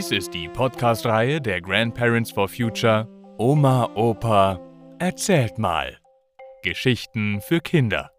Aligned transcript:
Dies 0.00 0.12
ist 0.12 0.32
die 0.32 0.48
Podcast-Reihe 0.48 1.42
der 1.42 1.60
Grandparents 1.60 2.30
for 2.30 2.48
Future 2.48 3.06
Oma, 3.36 3.84
Opa, 3.94 4.58
erzählt 4.98 5.58
mal. 5.58 5.98
Geschichten 6.62 7.42
für 7.42 7.60
Kinder. 7.60 8.10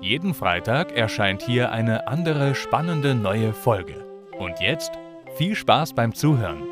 Jeden 0.00 0.34
Freitag 0.34 0.90
erscheint 0.90 1.42
hier 1.42 1.70
eine 1.70 2.08
andere 2.08 2.56
spannende 2.56 3.14
neue 3.14 3.52
Folge. 3.52 4.04
Und 4.40 4.58
jetzt 4.58 4.90
viel 5.36 5.54
Spaß 5.54 5.94
beim 5.94 6.16
Zuhören. 6.16 6.64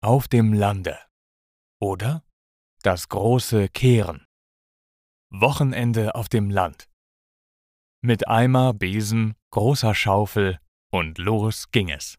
Auf 0.00 0.26
dem 0.26 0.54
Lande. 0.54 0.96
Oder 1.82 2.22
das 2.82 3.10
große 3.10 3.68
Kehren. 3.68 4.24
Wochenende 5.28 6.14
auf 6.14 6.30
dem 6.30 6.48
Land. 6.48 6.89
Mit 8.02 8.28
Eimer, 8.28 8.72
Besen, 8.72 9.34
großer 9.50 9.94
Schaufel 9.94 10.58
und 10.90 11.18
los 11.18 11.70
ging 11.70 11.90
es. 11.90 12.16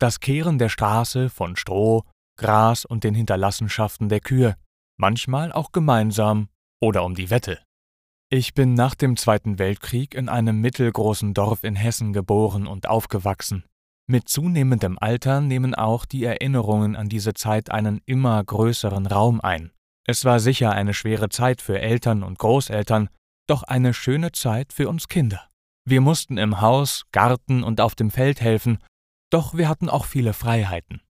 Das 0.00 0.18
Kehren 0.18 0.58
der 0.58 0.68
Straße 0.68 1.30
von 1.30 1.54
Stroh, 1.54 2.02
Gras 2.36 2.84
und 2.84 3.04
den 3.04 3.14
Hinterlassenschaften 3.14 4.08
der 4.08 4.18
Kühe, 4.18 4.56
manchmal 4.96 5.52
auch 5.52 5.70
gemeinsam 5.70 6.48
oder 6.80 7.04
um 7.04 7.14
die 7.14 7.30
Wette. 7.30 7.60
Ich 8.30 8.52
bin 8.54 8.74
nach 8.74 8.96
dem 8.96 9.16
Zweiten 9.16 9.60
Weltkrieg 9.60 10.16
in 10.16 10.28
einem 10.28 10.60
mittelgroßen 10.60 11.34
Dorf 11.34 11.62
in 11.62 11.76
Hessen 11.76 12.12
geboren 12.12 12.66
und 12.66 12.88
aufgewachsen. 12.88 13.64
Mit 14.08 14.28
zunehmendem 14.28 14.98
Alter 14.98 15.40
nehmen 15.40 15.76
auch 15.76 16.04
die 16.04 16.24
Erinnerungen 16.24 16.96
an 16.96 17.08
diese 17.08 17.34
Zeit 17.34 17.70
einen 17.70 18.00
immer 18.06 18.42
größeren 18.42 19.06
Raum 19.06 19.40
ein. 19.40 19.70
Es 20.04 20.24
war 20.24 20.40
sicher 20.40 20.72
eine 20.72 20.94
schwere 20.94 21.28
Zeit 21.28 21.62
für 21.62 21.78
Eltern 21.78 22.24
und 22.24 22.40
Großeltern, 22.40 23.08
doch 23.52 23.64
eine 23.64 23.92
schöne 23.92 24.32
Zeit 24.32 24.72
für 24.72 24.88
uns 24.88 25.08
Kinder. 25.08 25.46
Wir 25.84 26.00
mussten 26.00 26.38
im 26.38 26.62
Haus, 26.62 27.04
Garten 27.12 27.62
und 27.62 27.82
auf 27.82 27.94
dem 27.94 28.10
Feld 28.10 28.40
helfen, 28.40 28.78
doch 29.30 29.52
wir 29.54 29.68
hatten 29.68 29.90
auch 29.90 30.06
viele 30.06 30.32
Freiheiten. 30.32 31.02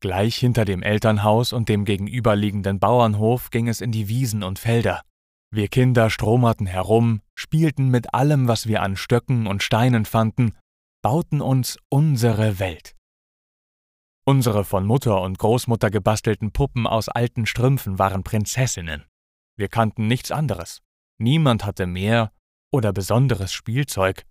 Gleich 0.00 0.36
hinter 0.36 0.64
dem 0.64 0.84
Elternhaus 0.84 1.52
und 1.52 1.68
dem 1.68 1.84
gegenüberliegenden 1.84 2.78
Bauernhof 2.78 3.50
ging 3.50 3.66
es 3.66 3.80
in 3.80 3.90
die 3.90 4.06
Wiesen 4.06 4.44
und 4.44 4.60
Felder. 4.60 5.02
Wir 5.50 5.66
Kinder 5.66 6.08
stromerten 6.08 6.66
herum, 6.66 7.20
spielten 7.34 7.88
mit 7.88 8.14
allem, 8.14 8.46
was 8.46 8.68
wir 8.68 8.82
an 8.82 8.96
Stöcken 8.96 9.48
und 9.48 9.64
Steinen 9.64 10.04
fanden, 10.04 10.52
bauten 11.02 11.40
uns 11.40 11.78
unsere 11.88 12.60
Welt. 12.60 12.94
Unsere 14.24 14.62
von 14.62 14.86
Mutter 14.86 15.20
und 15.20 15.36
Großmutter 15.36 15.90
gebastelten 15.90 16.52
Puppen 16.52 16.86
aus 16.86 17.08
alten 17.08 17.44
Strümpfen 17.44 17.98
waren 17.98 18.22
Prinzessinnen. 18.22 19.02
Wir 19.56 19.66
kannten 19.66 20.06
nichts 20.06 20.30
anderes. 20.30 20.80
Niemand 21.18 21.64
hatte 21.64 21.86
mehr 21.86 22.32
oder 22.72 22.92
besonderes 22.92 23.52
Spielzeug. 23.52 24.24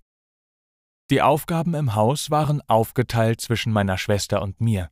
Die 1.10 1.22
Aufgaben 1.22 1.74
im 1.74 1.96
Haus 1.96 2.32
waren 2.32 2.62
aufgeteilt 2.68 3.42
zwischen 3.42 3.72
meiner 3.72 3.98
Schwester 3.98 4.42
und 4.42 4.60
mir. 4.62 4.90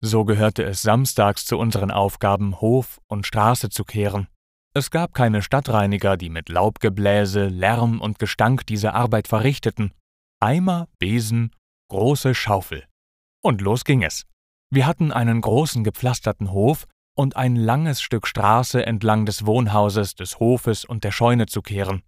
So 0.00 0.24
gehörte 0.24 0.62
es 0.64 0.82
samstags 0.82 1.44
zu 1.44 1.58
unseren 1.58 1.90
Aufgaben, 1.90 2.60
Hof 2.60 3.00
und 3.08 3.26
Straße 3.26 3.68
zu 3.68 3.84
kehren. 3.84 4.28
Es 4.74 4.90
gab 4.90 5.12
keine 5.12 5.42
Stadtreiniger, 5.42 6.16
die 6.16 6.30
mit 6.30 6.48
Laubgebläse, 6.48 7.48
Lärm 7.48 8.00
und 8.00 8.18
Gestank 8.18 8.66
diese 8.66 8.94
Arbeit 8.94 9.26
verrichteten. 9.26 9.92
Eimer, 10.40 10.88
Besen, 10.98 11.50
große 11.88 12.34
Schaufel. 12.34 12.86
Und 13.42 13.60
los 13.60 13.84
ging 13.84 14.02
es. 14.02 14.24
Wir 14.70 14.86
hatten 14.86 15.10
einen 15.10 15.40
großen 15.40 15.82
gepflasterten 15.82 16.52
Hof 16.52 16.86
und 17.18 17.36
ein 17.36 17.56
langes 17.56 18.00
Stück 18.00 18.28
Straße 18.28 18.86
entlang 18.86 19.26
des 19.26 19.44
Wohnhauses, 19.44 20.14
des 20.14 20.38
Hofes 20.38 20.84
und 20.84 21.02
der 21.02 21.10
Scheune 21.10 21.46
zu 21.46 21.62
kehren. 21.62 22.02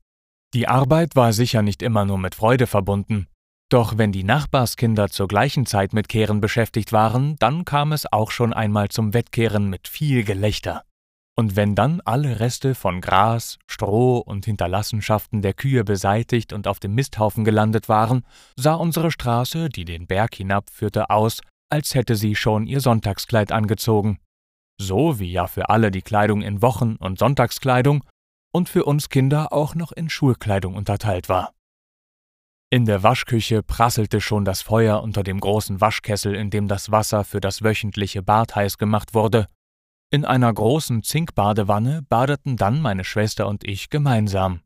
Die 0.54 0.68
Arbeit 0.68 1.16
war 1.16 1.32
sicher 1.32 1.62
nicht 1.62 1.82
immer 1.82 2.04
nur 2.04 2.18
mit 2.18 2.36
Freude 2.36 2.68
verbunden, 2.68 3.26
doch 3.70 3.98
wenn 3.98 4.12
die 4.12 4.24
Nachbarskinder 4.24 5.08
zur 5.08 5.26
gleichen 5.26 5.66
Zeit 5.66 5.92
mit 5.92 6.08
Kehren 6.08 6.40
beschäftigt 6.40 6.92
waren, 6.92 7.36
dann 7.40 7.64
kam 7.64 7.92
es 7.92 8.12
auch 8.12 8.30
schon 8.30 8.52
einmal 8.52 8.88
zum 8.88 9.12
Wettkehren 9.12 9.68
mit 9.68 9.88
viel 9.88 10.22
Gelächter. 10.22 10.84
Und 11.36 11.56
wenn 11.56 11.74
dann 11.74 12.00
alle 12.04 12.38
Reste 12.38 12.74
von 12.76 13.00
Gras, 13.00 13.58
Stroh 13.66 14.18
und 14.18 14.44
Hinterlassenschaften 14.44 15.42
der 15.42 15.54
Kühe 15.54 15.84
beseitigt 15.84 16.52
und 16.52 16.68
auf 16.68 16.78
dem 16.78 16.94
Misthaufen 16.94 17.44
gelandet 17.44 17.88
waren, 17.88 18.24
sah 18.56 18.74
unsere 18.74 19.10
Straße, 19.10 19.68
die 19.70 19.84
den 19.84 20.06
Berg 20.06 20.34
hinabführte, 20.36 21.10
aus, 21.10 21.40
als 21.68 21.94
hätte 21.94 22.14
sie 22.14 22.36
schon 22.36 22.66
ihr 22.66 22.80
Sonntagskleid 22.80 23.50
angezogen. 23.52 24.18
So 24.80 25.18
wie 25.18 25.30
ja 25.30 25.46
für 25.46 25.68
alle 25.68 25.90
die 25.90 26.02
Kleidung 26.02 26.42
in 26.42 26.62
Wochen- 26.62 26.96
und 26.96 27.18
Sonntagskleidung 27.18 28.04
und 28.52 28.68
für 28.68 28.84
uns 28.84 29.08
Kinder 29.08 29.52
auch 29.52 29.74
noch 29.74 29.92
in 29.92 30.08
Schulkleidung 30.08 30.74
unterteilt 30.74 31.28
war. 31.28 31.52
In 32.72 32.86
der 32.86 33.02
Waschküche 33.02 33.62
prasselte 33.62 34.20
schon 34.20 34.44
das 34.44 34.62
Feuer 34.62 35.02
unter 35.02 35.22
dem 35.22 35.40
großen 35.40 35.80
Waschkessel, 35.80 36.34
in 36.34 36.50
dem 36.50 36.68
das 36.68 36.90
Wasser 36.90 37.24
für 37.24 37.40
das 37.40 37.62
wöchentliche 37.62 38.22
Bad 38.22 38.54
heiß 38.54 38.78
gemacht 38.78 39.12
wurde, 39.12 39.46
in 40.12 40.24
einer 40.24 40.52
großen 40.52 41.04
Zinkbadewanne 41.04 42.02
badeten 42.08 42.56
dann 42.56 42.80
meine 42.80 43.04
Schwester 43.04 43.46
und 43.46 43.62
ich 43.62 43.90
gemeinsam. 43.90 44.60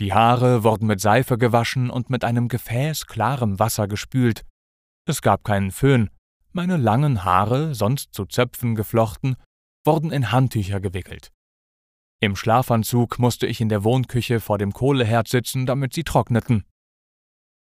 Die 0.00 0.12
Haare 0.12 0.64
wurden 0.64 0.86
mit 0.86 1.00
Seife 1.00 1.38
gewaschen 1.38 1.90
und 1.90 2.10
mit 2.10 2.24
einem 2.24 2.48
Gefäß 2.48 3.06
klarem 3.06 3.60
Wasser 3.60 3.86
gespült. 3.86 4.44
Es 5.06 5.22
gab 5.22 5.44
keinen 5.44 5.70
Föhn. 5.70 6.10
Meine 6.52 6.76
langen 6.76 7.24
Haare, 7.24 7.74
sonst 7.74 8.14
zu 8.14 8.24
Zöpfen 8.24 8.74
geflochten, 8.74 9.36
wurden 9.84 10.10
in 10.10 10.32
Handtücher 10.32 10.80
gewickelt. 10.80 11.30
Im 12.20 12.34
Schlafanzug 12.34 13.18
musste 13.18 13.46
ich 13.46 13.60
in 13.60 13.68
der 13.68 13.84
Wohnküche 13.84 14.40
vor 14.40 14.58
dem 14.58 14.72
Kohleherd 14.72 15.28
sitzen, 15.28 15.66
damit 15.66 15.94
sie 15.94 16.04
trockneten. 16.04 16.64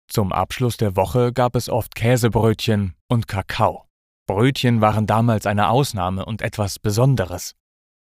Zum 0.07 0.31
Abschluss 0.31 0.77
der 0.77 0.95
Woche 0.95 1.33
gab 1.33 1.55
es 1.55 1.69
oft 1.69 1.95
Käsebrötchen 1.95 2.93
und 3.07 3.27
Kakao. 3.27 3.87
Brötchen 4.27 4.79
waren 4.79 5.07
damals 5.07 5.45
eine 5.45 5.69
Ausnahme 5.69 6.25
und 6.25 6.41
etwas 6.41 6.77
Besonderes. 6.79 7.55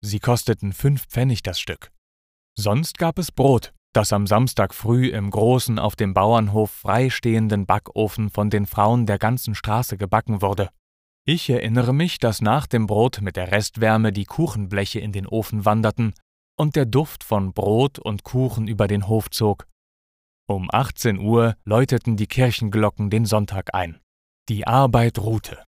Sie 0.02 0.20
kosteten 0.20 0.72
fünf 0.72 1.06
Pfennig 1.06 1.42
das 1.42 1.58
Stück. 1.58 1.90
Sonst 2.58 2.98
gab 2.98 3.18
es 3.18 3.32
Brot, 3.32 3.72
das 3.96 4.12
am 4.12 4.26
Samstag 4.26 4.74
früh 4.74 5.08
im 5.08 5.30
großen 5.30 5.78
auf 5.78 5.96
dem 5.96 6.12
Bauernhof 6.12 6.70
freistehenden 6.70 7.64
Backofen 7.64 8.28
von 8.28 8.50
den 8.50 8.66
Frauen 8.66 9.06
der 9.06 9.18
ganzen 9.18 9.54
Straße 9.54 9.96
gebacken 9.96 10.42
wurde. 10.42 10.68
Ich 11.26 11.48
erinnere 11.48 11.94
mich, 11.94 12.18
dass 12.18 12.42
nach 12.42 12.66
dem 12.66 12.86
Brot 12.86 13.20
mit 13.22 13.36
der 13.36 13.50
Restwärme 13.50 14.12
die 14.12 14.26
Kuchenbleche 14.26 15.00
in 15.00 15.12
den 15.12 15.26
Ofen 15.26 15.64
wanderten 15.64 16.14
und 16.58 16.76
der 16.76 16.84
Duft 16.84 17.24
von 17.24 17.52
Brot 17.52 17.98
und 17.98 18.22
Kuchen 18.22 18.68
über 18.68 18.86
den 18.86 19.08
Hof 19.08 19.30
zog. 19.30 19.66
Um 20.46 20.68
18 20.70 21.18
Uhr 21.18 21.56
läuteten 21.64 22.16
die 22.16 22.28
Kirchenglocken 22.28 23.10
den 23.10 23.24
Sonntag 23.24 23.74
ein. 23.74 23.98
Die 24.48 24.66
Arbeit 24.66 25.18
ruhte. 25.18 25.64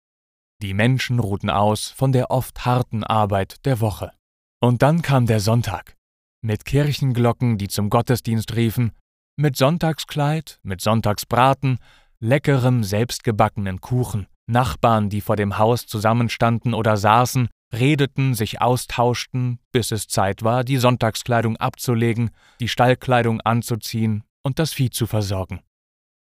Die 0.63 0.75
Menschen 0.75 1.21
ruhten 1.21 1.49
aus 1.49 1.89
von 1.89 2.13
der 2.13 2.31
oft 2.31 2.67
harten 2.67 3.05
Arbeit 3.05 3.65
der 3.65 3.81
Woche. 3.81 4.13
Und 4.61 4.83
dann 4.83 5.01
kam 5.01 5.27
der 5.27 5.41
Sonntag. 5.41 5.97
Mit 6.47 6.65
Kirchenglocken, 6.65 7.59
die 7.59 7.67
zum 7.67 7.91
Gottesdienst 7.91 8.55
riefen, 8.55 8.93
mit 9.37 9.57
Sonntagskleid, 9.57 10.61
mit 10.63 10.81
Sonntagsbraten, 10.81 11.81
leckerem, 12.21 12.85
selbstgebackenen 12.85 13.81
Kuchen, 13.81 14.29
Nachbarn, 14.49 15.11
die 15.11 15.23
vor 15.23 15.35
dem 15.35 15.59
Haus 15.59 15.87
zusammenstanden 15.87 16.73
oder 16.73 16.97
saßen, 16.97 17.49
redeten, 17.75 18.35
sich 18.35 18.61
austauschten, 18.61 19.59
bis 19.73 19.91
es 19.91 20.07
Zeit 20.07 20.45
war, 20.45 20.63
die 20.63 20.77
Sonntagskleidung 20.77 21.57
abzulegen, 21.57 22.31
die 22.61 22.69
Stallkleidung 22.69 23.41
anzuziehen 23.41 24.23
und 24.45 24.61
das 24.61 24.73
Vieh 24.73 24.91
zu 24.91 25.09
versorgen. 25.09 25.63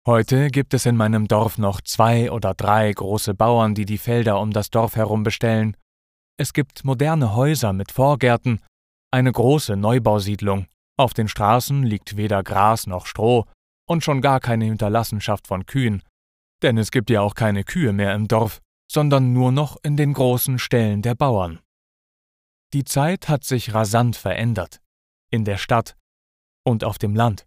Heute 0.06 0.48
gibt 0.48 0.72
es 0.72 0.86
in 0.86 0.96
meinem 0.96 1.28
Dorf 1.28 1.58
noch 1.58 1.82
zwei 1.82 2.30
oder 2.30 2.54
drei 2.54 2.90
große 2.90 3.34
Bauern, 3.34 3.74
die 3.74 3.84
die 3.84 3.98
Felder 3.98 4.40
um 4.40 4.50
das 4.50 4.70
Dorf 4.70 4.96
herum 4.96 5.24
bestellen. 5.24 5.76
Es 6.38 6.54
gibt 6.54 6.86
moderne 6.86 7.34
Häuser 7.34 7.74
mit 7.74 7.92
Vorgärten, 7.92 8.60
eine 9.16 9.32
große 9.32 9.76
Neubausiedlung. 9.76 10.66
Auf 10.98 11.14
den 11.14 11.26
Straßen 11.26 11.82
liegt 11.82 12.18
weder 12.18 12.42
Gras 12.42 12.86
noch 12.86 13.06
Stroh 13.06 13.46
und 13.88 14.04
schon 14.04 14.20
gar 14.20 14.40
keine 14.40 14.66
Hinterlassenschaft 14.66 15.46
von 15.46 15.64
Kühen. 15.64 16.02
Denn 16.62 16.76
es 16.76 16.90
gibt 16.90 17.08
ja 17.08 17.22
auch 17.22 17.34
keine 17.34 17.64
Kühe 17.64 17.94
mehr 17.94 18.14
im 18.14 18.28
Dorf, 18.28 18.60
sondern 18.92 19.32
nur 19.32 19.52
noch 19.52 19.78
in 19.82 19.96
den 19.96 20.12
großen 20.12 20.58
Ställen 20.58 21.00
der 21.00 21.14
Bauern. 21.14 21.60
Die 22.74 22.84
Zeit 22.84 23.30
hat 23.30 23.42
sich 23.44 23.72
rasant 23.72 24.16
verändert. 24.16 24.82
In 25.30 25.46
der 25.46 25.56
Stadt 25.56 25.96
und 26.62 26.84
auf 26.84 26.98
dem 26.98 27.14
Land. 27.14 27.46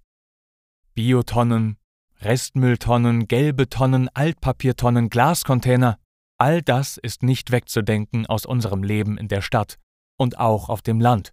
Biotonnen, 0.95 1.77
Restmülltonnen, 2.21 3.27
gelbe 3.27 3.69
Tonnen, 3.69 4.10
Altpapiertonnen, 4.16 5.10
Glascontainer, 5.10 6.00
all 6.39 6.63
das 6.63 6.98
ist 6.98 7.21
nicht 7.21 7.51
wegzudenken 7.51 8.25
aus 8.25 8.48
unserem 8.48 8.81
Leben 8.81 9.19
in 9.19 9.27
der 9.27 9.42
Stadt 9.42 9.77
und 10.18 10.39
auch 10.39 10.69
auf 10.69 10.81
dem 10.81 11.00
Land. 11.00 11.31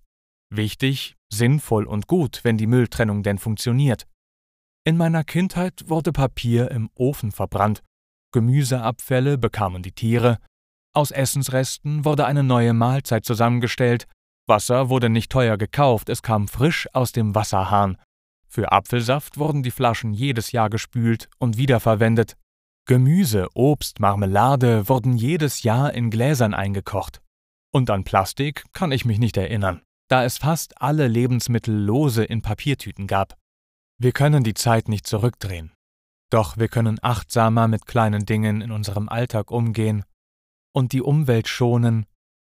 Wichtig, 0.50 1.16
sinnvoll 1.32 1.84
und 1.84 2.06
gut, 2.06 2.40
wenn 2.42 2.56
die 2.56 2.66
Mülltrennung 2.66 3.22
denn 3.22 3.38
funktioniert. 3.38 4.06
In 4.84 4.96
meiner 4.96 5.24
Kindheit 5.24 5.88
wurde 5.88 6.12
Papier 6.12 6.70
im 6.70 6.90
Ofen 6.94 7.32
verbrannt, 7.32 7.82
Gemüseabfälle 8.32 9.38
bekamen 9.38 9.82
die 9.82 9.92
Tiere, 9.92 10.38
aus 10.94 11.10
Essensresten 11.10 12.04
wurde 12.04 12.26
eine 12.26 12.42
neue 12.42 12.72
Mahlzeit 12.72 13.24
zusammengestellt, 13.24 14.06
Wasser 14.46 14.88
wurde 14.88 15.10
nicht 15.10 15.30
teuer 15.30 15.56
gekauft, 15.56 16.08
es 16.08 16.22
kam 16.22 16.48
frisch 16.48 16.88
aus 16.92 17.12
dem 17.12 17.34
Wasserhahn, 17.34 17.98
Für 18.48 18.72
Apfelsaft 18.72 19.38
wurden 19.38 19.62
die 19.62 19.70
Flaschen 19.70 20.14
jedes 20.14 20.52
Jahr 20.52 20.70
gespült 20.70 21.28
und 21.38 21.58
wiederverwendet. 21.58 22.36
Gemüse, 22.86 23.48
Obst, 23.54 24.00
Marmelade 24.00 24.88
wurden 24.88 25.16
jedes 25.16 25.64
Jahr 25.64 25.92
in 25.92 26.10
Gläsern 26.10 26.54
eingekocht. 26.54 27.20
Und 27.72 27.90
an 27.90 28.04
Plastik 28.04 28.64
kann 28.72 28.92
ich 28.92 29.04
mich 29.04 29.18
nicht 29.18 29.36
erinnern, 29.36 29.82
da 30.08 30.24
es 30.24 30.38
fast 30.38 30.80
alle 30.80 31.08
Lebensmittel 31.08 31.74
lose 31.74 32.24
in 32.24 32.42
Papiertüten 32.42 33.06
gab. 33.06 33.36
Wir 33.98 34.12
können 34.12 34.44
die 34.44 34.54
Zeit 34.54 34.88
nicht 34.88 35.06
zurückdrehen. 35.06 35.72
Doch 36.30 36.56
wir 36.56 36.68
können 36.68 36.98
achtsamer 37.02 37.68
mit 37.68 37.86
kleinen 37.86 38.26
Dingen 38.26 38.60
in 38.60 38.72
unserem 38.72 39.08
Alltag 39.08 39.50
umgehen 39.50 40.04
und 40.72 40.92
die 40.92 41.02
Umwelt 41.02 41.48
schonen, 41.48 42.06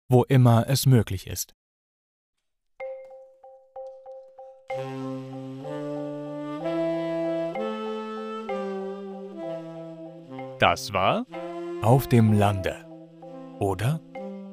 wo 0.09 0.23
immer 0.25 0.69
es 0.69 0.87
möglich 0.87 1.27
ist. 1.27 1.55
Das 10.59 10.93
war 10.93 11.27
Auf 11.83 12.09
dem 12.09 12.33
Lande 12.33 12.87
oder 13.59 14.01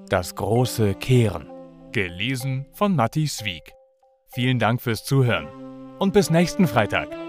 Das 0.09 0.35
große 0.35 0.95
Kehren, 0.95 1.52
gelesen 1.93 2.65
von 2.73 2.95
Matti 2.95 3.27
Swieg. 3.27 3.71
Vielen 4.33 4.59
Dank 4.59 4.81
fürs 4.81 5.05
Zuhören 5.05 5.47
und 5.99 6.13
bis 6.13 6.29
nächsten 6.29 6.67
Freitag. 6.67 7.22